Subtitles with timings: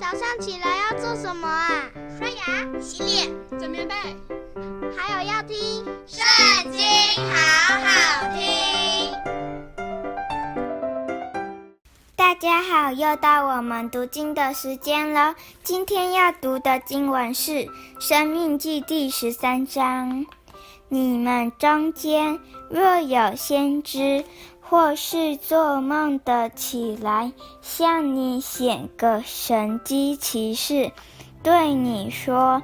[0.00, 1.84] 早上起来要做什么啊？
[2.18, 3.94] 刷牙、洗脸、整棉被，
[4.96, 5.54] 还有要听
[6.06, 6.80] 《圣经》，
[7.30, 9.12] 好好听。
[12.16, 15.34] 大家好，又到我们读经的时间了。
[15.62, 17.50] 今天要读的经文是
[18.00, 20.24] 《生命记》第十三章。
[20.88, 22.40] 你们中间
[22.70, 24.24] 若有先知，
[24.70, 30.92] 或是做梦的起来，向你显个神迹奇事，
[31.42, 32.62] 对你说：“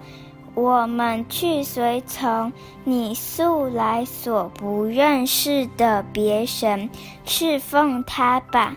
[0.54, 2.52] 我们去随从
[2.84, 6.88] 你素来所不认识的别神，
[7.24, 8.76] 侍奉他吧。”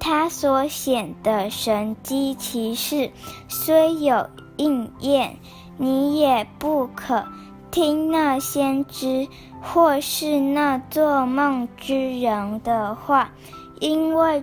[0.00, 3.10] 他所显的神机骑士
[3.46, 5.36] 虽有应验，
[5.76, 7.26] 你也不可
[7.70, 9.28] 听那先知。
[9.62, 13.30] 或是那做梦之人的话，
[13.78, 14.42] 因为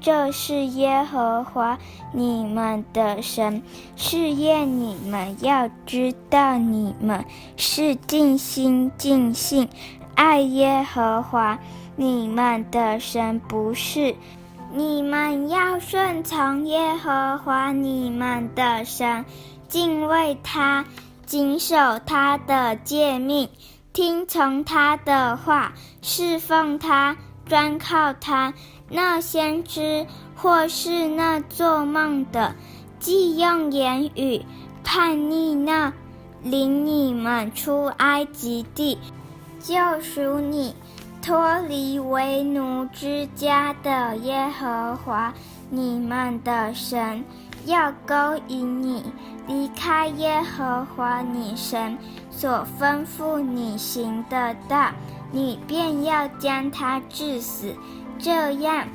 [0.00, 1.78] 这是耶和华
[2.12, 3.62] 你们的神，
[3.94, 7.22] 试验你们，要知道你们
[7.58, 9.68] 是尽心尽性
[10.14, 11.58] 爱耶和华
[11.94, 14.14] 你们的神，不是。
[14.72, 19.26] 你们要顺从耶和华你们的神，
[19.68, 20.86] 敬畏他，
[21.26, 23.48] 谨守他的诫命。
[23.92, 25.72] 听从他的话，
[26.02, 27.16] 侍奉他，
[27.46, 28.52] 专靠他。
[28.88, 32.54] 那先知或是那做梦的，
[32.98, 34.44] 既用言语
[34.82, 35.92] 叛逆那
[36.42, 38.98] 领你们出埃及地、
[39.60, 40.74] 救赎你
[41.22, 45.32] 脱离为奴之家的耶和华
[45.70, 47.24] 你们的神，
[47.64, 48.14] 要勾
[48.48, 49.04] 引你
[49.46, 51.96] 离开耶和华你神。
[52.30, 54.90] 所吩咐你行的道，
[55.30, 57.72] 你便要将他治死，
[58.18, 58.88] 这样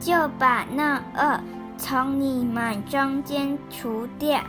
[0.00, 1.40] 就把那恶
[1.76, 4.40] 从你们中间除掉。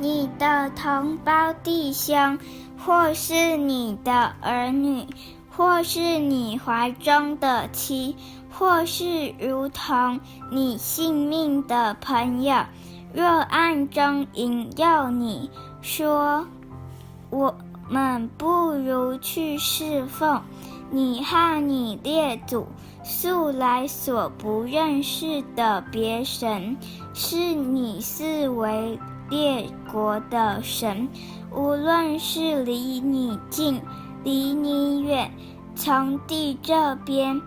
[0.00, 2.36] 你的同胞弟兄，
[2.84, 5.06] 或是你的儿女，
[5.48, 8.16] 或是你怀中的妻，
[8.50, 10.18] 或是如同
[10.50, 12.56] 你性命的朋友，
[13.14, 15.48] 若暗中引诱你
[15.80, 16.44] 说，
[17.30, 17.54] 我
[17.88, 20.42] 们不如去侍奉
[20.90, 22.66] 你和你列祖
[23.04, 26.76] 素来所不认识的别神，
[27.14, 28.98] 是你四为
[29.30, 31.08] 列国的神，
[31.52, 33.80] 无论是离你近，
[34.24, 35.30] 离你远，
[35.76, 37.40] 从地这边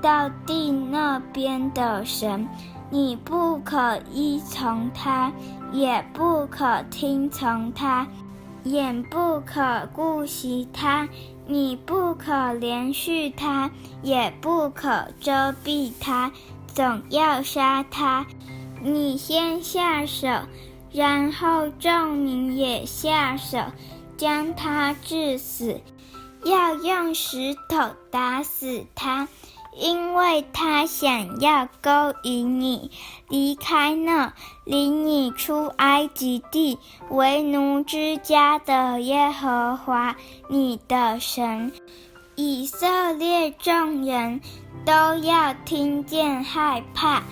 [0.00, 2.48] 到地那边的神，
[2.90, 5.32] 你不可依从他，
[5.72, 8.06] 也不可听从他。
[8.64, 11.08] 也不可顾惜他，
[11.46, 13.70] 你不可怜恤他，
[14.02, 16.32] 也不可遮蔽他，
[16.66, 18.26] 总要杀他。
[18.82, 20.26] 你先下手，
[20.90, 23.58] 然后众民也下手，
[24.16, 25.80] 将他治死，
[26.44, 29.28] 要用石头打死他。
[29.78, 32.90] 因为他想要勾引你
[33.28, 34.32] 离开那
[34.64, 36.78] 领你出埃及地
[37.10, 40.16] 为奴之家的耶和华
[40.48, 41.72] 你的神，
[42.36, 44.40] 以色列众人
[44.84, 47.22] 都要听见害怕，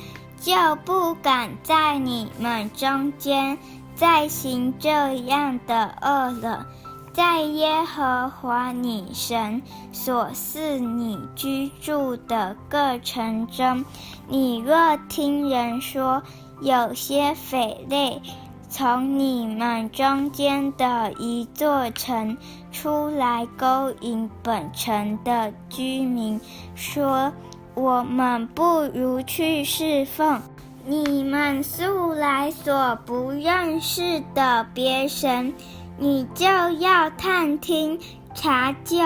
[0.41, 3.57] 就不敢在你们中间
[3.95, 6.67] 再行这样的恶了。
[7.15, 13.85] 在耶和华你神所赐你居住的各城中，
[14.27, 16.21] 你若听人说
[16.61, 18.21] 有些匪类
[18.69, 22.37] 从你们中间的一座城
[22.73, 26.41] 出来勾引本城的居民，
[26.75, 27.33] 说
[27.75, 30.43] 我们不如去侍奉
[30.85, 35.55] 你们素来所不认识的别神。
[35.97, 37.99] 你就要探听、
[38.35, 38.99] 查究、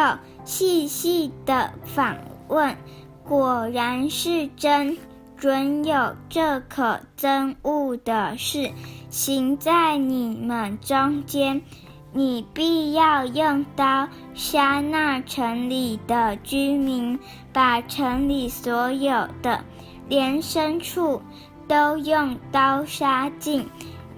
[0.45, 2.17] 细细的访
[2.49, 2.77] 问，
[3.25, 4.97] 果然是真，
[5.37, 8.73] 准有这可憎恶的事
[9.11, 11.61] 行在你们中间，
[12.13, 17.19] 你必要用刀杀那城里的居民，
[17.53, 19.63] 把城里所有的，
[20.09, 21.21] 连牲畜，
[21.69, 23.69] 都用刀杀尽。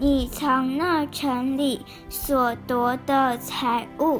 [0.03, 4.19] 你从那城里所夺的财物，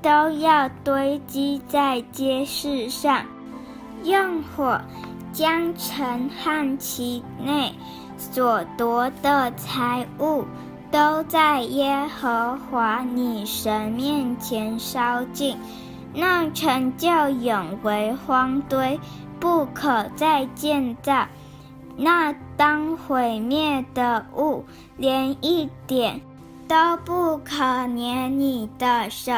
[0.00, 3.26] 都要堆积在街市上，
[4.04, 4.80] 用火
[5.30, 7.74] 将城和其内
[8.16, 10.46] 所夺的财物，
[10.90, 15.58] 都在耶和华你神面前烧尽，
[16.14, 18.98] 那城就永为荒堆，
[19.38, 21.26] 不可再建造。
[21.98, 24.64] 那当毁灭的物，
[24.96, 26.20] 连一点
[26.66, 29.32] 都不可粘你的手。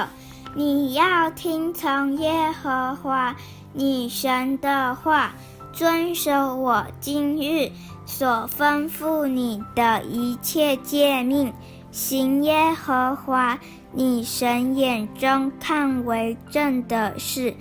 [0.55, 3.37] 你要听从耶和华
[3.75, 5.33] 你神的话，
[5.73, 7.71] 遵守我今日
[8.07, 11.53] 所吩咐你的一切诫命，
[11.93, 13.59] 行耶和华
[13.93, 17.55] 你神眼中看为正的事，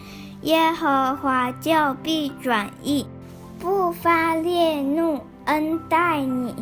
[0.44, 3.06] 耶和华就必转意，
[3.60, 6.54] 不发烈怒，恩待你，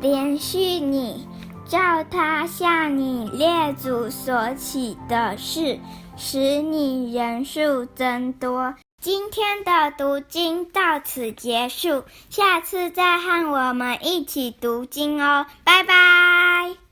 [0.00, 1.28] 怜恤你。
[1.66, 5.78] 照他向你列祖所起的事，
[6.16, 8.74] 使你人数增多。
[9.00, 16.85] 今天的读经到此结束，下次再和我们一起读经哦，拜拜。